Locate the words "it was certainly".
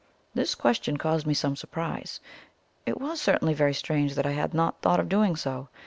2.87-3.53